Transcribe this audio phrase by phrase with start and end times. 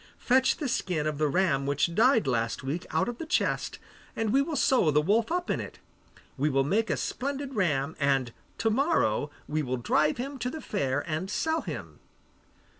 [0.17, 3.77] Fetch the skin of the ram which died last week out of the chest,
[4.15, 5.77] and we will sew the wolf up in it.
[6.39, 10.59] He will make a splendid ram, and to morrow we will drive him to the
[10.59, 11.99] fair and sell him.